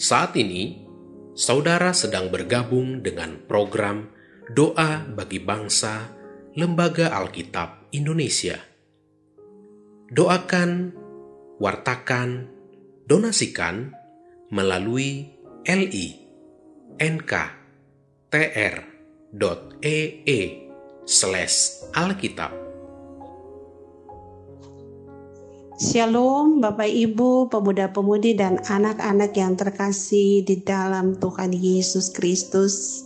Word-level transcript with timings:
Saat 0.00 0.32
ini, 0.40 0.80
saudara 1.36 1.92
sedang 1.92 2.32
bergabung 2.32 3.04
dengan 3.04 3.36
program 3.44 4.08
Doa 4.48 5.04
bagi 5.04 5.44
Bangsa 5.44 6.08
Lembaga 6.56 7.12
Alkitab 7.12 7.92
Indonesia. 7.92 8.56
Doakan, 10.08 10.96
wartakan, 11.60 12.48
donasikan 13.04 13.92
melalui 14.48 15.36
li 15.68 16.08
nk 16.96 17.32
tr.ee 18.32 20.40
slash 21.04 21.56
alkitab 21.92 22.69
Shalom 25.80 26.60
Bapak 26.60 26.92
Ibu, 26.92 27.48
pemuda-pemudi 27.48 28.36
dan 28.36 28.60
anak-anak 28.68 29.32
yang 29.32 29.56
terkasih 29.56 30.44
di 30.44 30.60
dalam 30.60 31.16
Tuhan 31.16 31.56
Yesus 31.56 32.12
Kristus. 32.12 33.00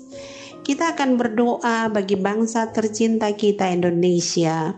Kita 0.67 0.99
akan 0.99 1.15
berdoa 1.15 1.87
bagi 1.87 2.19
bangsa 2.19 2.75
tercinta 2.75 3.31
kita 3.31 3.71
Indonesia. 3.71 4.75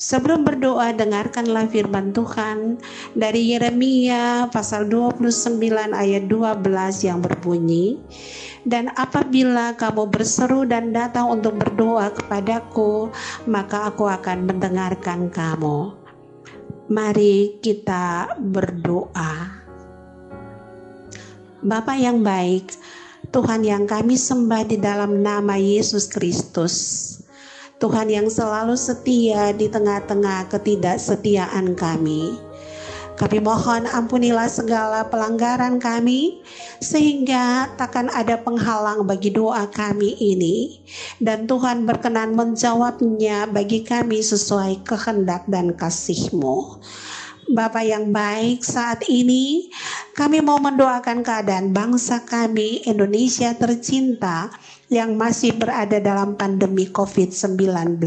Sebelum 0.00 0.48
berdoa, 0.48 0.96
dengarkanlah 0.96 1.68
firman 1.68 2.16
Tuhan 2.16 2.80
dari 3.12 3.52
Yeremia 3.52 4.48
pasal 4.48 4.88
29 4.88 5.60
ayat 5.92 6.24
12 6.24 6.64
yang 7.04 7.20
berbunyi, 7.20 8.00
Dan 8.64 8.88
apabila 8.96 9.76
kamu 9.76 10.08
berseru 10.08 10.64
dan 10.64 10.96
datang 10.96 11.36
untuk 11.36 11.60
berdoa 11.60 12.16
kepadaku, 12.16 13.12
maka 13.44 13.92
aku 13.92 14.08
akan 14.08 14.48
mendengarkan 14.48 15.28
kamu. 15.28 16.03
Mari 16.84 17.64
kita 17.64 18.36
berdoa. 18.36 19.64
Bapa 21.64 21.96
yang 21.96 22.20
baik, 22.20 22.76
Tuhan 23.32 23.64
yang 23.64 23.88
kami 23.88 24.20
sembah 24.20 24.68
di 24.68 24.76
dalam 24.76 25.24
nama 25.24 25.56
Yesus 25.56 26.04
Kristus. 26.12 26.76
Tuhan 27.80 28.12
yang 28.12 28.28
selalu 28.28 28.76
setia 28.76 29.56
di 29.56 29.72
tengah-tengah 29.72 30.52
ketidaksetiaan 30.52 31.72
kami. 31.72 32.36
Kami 33.14 33.38
mohon 33.38 33.86
ampunilah 33.86 34.50
segala 34.50 35.06
pelanggaran 35.06 35.78
kami 35.78 36.42
sehingga 36.82 37.70
takkan 37.78 38.10
ada 38.10 38.34
penghalang 38.42 39.06
bagi 39.06 39.30
doa 39.30 39.70
kami 39.70 40.18
ini 40.18 40.82
dan 41.22 41.46
Tuhan 41.46 41.86
berkenan 41.86 42.34
menjawabnya 42.34 43.46
bagi 43.46 43.86
kami 43.86 44.18
sesuai 44.18 44.82
kehendak 44.82 45.46
dan 45.46 45.78
kasih-Mu. 45.78 46.82
Bapak 47.54 47.86
yang 47.86 48.10
baik, 48.10 48.66
saat 48.66 49.06
ini 49.06 49.70
kami 50.18 50.42
mau 50.42 50.58
mendoakan 50.58 51.22
keadaan 51.22 51.70
bangsa 51.70 52.26
kami 52.26 52.82
Indonesia 52.82 53.54
tercinta 53.54 54.50
yang 54.90 55.14
masih 55.14 55.54
berada 55.54 56.02
dalam 56.02 56.34
pandemi 56.34 56.90
COVID-19. 56.90 58.02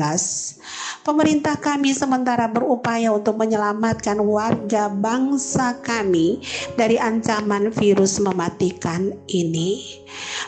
Pemerintah 1.07 1.55
kami 1.55 1.95
sementara 1.95 2.51
berupaya 2.51 3.15
untuk 3.15 3.39
menyelamatkan 3.39 4.19
warga 4.19 4.91
bangsa 4.91 5.79
kami 5.79 6.43
dari 6.75 6.99
ancaman 6.99 7.71
virus 7.71 8.19
mematikan 8.19 9.15
ini. 9.31 10.03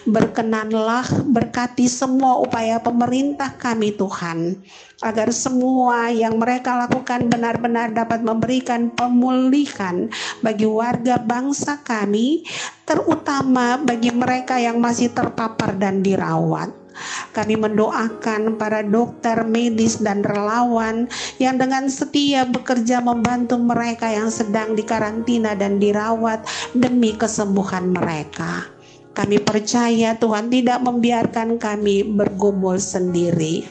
Berkenanlah 0.08 1.04
berkati 1.28 1.92
semua 1.92 2.40
upaya 2.40 2.80
pemerintah 2.80 3.52
kami 3.60 3.92
Tuhan 3.92 4.56
agar 5.04 5.28
semua 5.36 6.08
yang 6.08 6.40
mereka 6.40 6.76
lakukan 6.88 7.28
benar-benar 7.28 7.92
dapat 7.92 8.24
memberikan 8.24 8.92
pemulihan 8.96 10.08
bagi 10.40 10.68
warga 10.68 11.20
bangsa 11.20 11.84
kami, 11.84 12.48
terutama 12.88 13.76
bagi 13.80 14.12
mereka 14.12 14.56
yang 14.56 14.80
masih 14.80 15.12
terpapar 15.12 15.76
dan 15.76 16.00
dirawat. 16.00 16.72
Kami 17.32 17.56
mendoakan 17.56 18.60
para 18.60 18.84
dokter, 18.84 19.48
medis, 19.48 20.04
dan 20.04 20.20
relawan 20.20 21.08
yang 21.40 21.56
dengan 21.56 21.88
setia 21.88 22.44
bekerja 22.44 23.00
membantu 23.00 23.56
mereka 23.56 24.12
yang 24.12 24.28
sedang 24.28 24.76
dikarantina 24.76 25.56
dan 25.56 25.80
dirawat 25.80 26.44
demi 26.76 27.16
kesembuhan 27.16 27.96
mereka. 27.96 28.79
Kami 29.20 29.36
percaya 29.44 30.16
Tuhan 30.16 30.48
tidak 30.48 30.80
membiarkan 30.80 31.60
kami 31.60 32.08
bergumul 32.08 32.80
sendiri. 32.80 33.68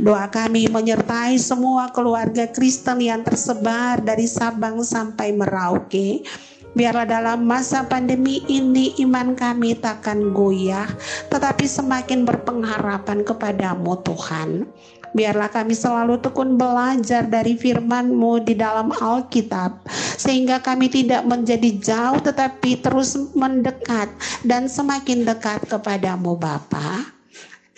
Doa 0.00 0.32
kami 0.32 0.64
menyertai 0.64 1.36
semua 1.36 1.92
keluarga 1.92 2.48
Kristen 2.48 3.04
yang 3.04 3.20
tersebar 3.20 4.00
dari 4.00 4.24
Sabang 4.24 4.80
sampai 4.80 5.36
Merauke. 5.36 6.24
Biarlah 6.72 7.04
dalam 7.04 7.44
masa 7.44 7.84
pandemi 7.84 8.40
ini 8.48 8.96
iman 9.04 9.36
kami 9.36 9.76
takkan 9.76 10.32
goyah, 10.32 10.88
tetapi 11.28 11.68
semakin 11.68 12.24
berpengharapan 12.24 13.28
kepadamu 13.28 13.92
Tuhan. 14.00 14.72
Biarlah 15.16 15.48
kami 15.48 15.72
selalu 15.72 16.20
tekun 16.20 16.60
belajar 16.60 17.24
dari 17.24 17.56
firman-Mu 17.56 18.44
di 18.44 18.54
dalam 18.58 18.92
Alkitab, 18.92 19.88
sehingga 20.16 20.60
kami 20.60 20.92
tidak 20.92 21.24
menjadi 21.24 21.70
jauh 21.80 22.20
tetapi 22.20 22.80
terus 22.84 23.16
mendekat 23.32 24.12
dan 24.44 24.68
semakin 24.68 25.24
dekat 25.24 25.64
kepadamu 25.68 26.36
Bapa. 26.36 27.18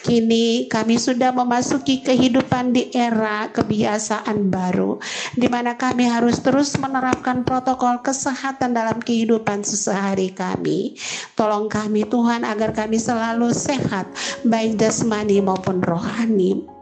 Kini 0.00 0.64
kami 0.64 0.96
sudah 0.96 1.28
memasuki 1.28 2.00
kehidupan 2.00 2.72
di 2.72 2.88
era 2.96 3.52
kebiasaan 3.52 4.48
baru, 4.48 4.96
di 5.36 5.44
mana 5.44 5.76
kami 5.76 6.08
harus 6.08 6.40
terus 6.40 6.72
menerapkan 6.80 7.44
protokol 7.44 8.00
kesehatan 8.00 8.72
dalam 8.72 8.96
kehidupan 9.04 9.60
sehari 9.60 10.32
kami. 10.32 10.96
Tolong 11.36 11.68
kami 11.68 12.08
Tuhan 12.08 12.48
agar 12.48 12.72
kami 12.72 12.96
selalu 12.96 13.52
sehat, 13.52 14.08
baik 14.40 14.80
jasmani 14.80 15.44
maupun 15.44 15.84
rohani. 15.84 16.79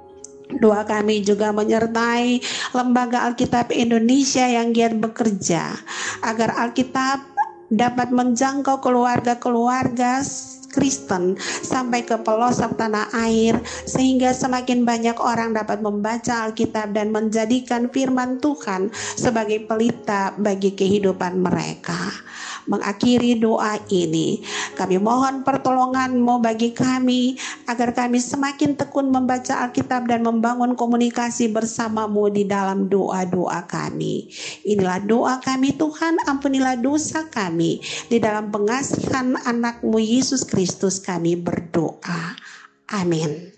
Doa 0.58 0.82
kami 0.82 1.22
juga 1.22 1.54
menyertai 1.54 2.42
Lembaga 2.74 3.30
Alkitab 3.30 3.70
Indonesia 3.70 4.44
yang 4.44 4.74
giat 4.74 4.98
bekerja 4.98 5.78
agar 6.26 6.50
Alkitab 6.58 7.22
dapat 7.68 8.08
menjangkau 8.10 8.80
keluarga-keluarga 8.80 10.24
Kristen 10.68 11.36
sampai 11.40 12.04
ke 12.04 12.16
pelosok 12.20 12.76
tanah 12.76 13.08
air 13.16 13.56
sehingga 13.64 14.36
semakin 14.36 14.84
banyak 14.84 15.16
orang 15.16 15.56
dapat 15.56 15.80
membaca 15.80 16.48
Alkitab 16.48 16.92
dan 16.92 17.08
menjadikan 17.12 17.88
firman 17.88 18.40
Tuhan 18.40 18.92
sebagai 19.16 19.64
pelita 19.64 20.36
bagi 20.36 20.76
kehidupan 20.76 21.40
mereka 21.40 22.27
mengakhiri 22.68 23.40
doa 23.40 23.80
ini. 23.90 24.44
Kami 24.76 25.00
mohon 25.00 25.42
pertolonganmu 25.42 26.38
bagi 26.44 26.70
kami 26.76 27.34
agar 27.66 27.96
kami 27.96 28.20
semakin 28.22 28.76
tekun 28.78 29.10
membaca 29.10 29.66
Alkitab 29.66 30.06
dan 30.06 30.22
membangun 30.22 30.76
komunikasi 30.78 31.50
bersamamu 31.50 32.28
di 32.30 32.44
dalam 32.46 32.86
doa-doa 32.86 33.64
kami. 33.66 34.30
Inilah 34.68 35.02
doa 35.02 35.34
kami 35.40 35.74
Tuhan, 35.74 36.20
ampunilah 36.28 36.78
dosa 36.78 37.26
kami. 37.26 37.80
Di 38.06 38.20
dalam 38.20 38.52
pengasihan 38.52 39.34
anakmu 39.42 39.98
Yesus 39.98 40.44
Kristus 40.44 41.00
kami 41.00 41.34
berdoa. 41.34 42.36
Amin. 42.88 43.57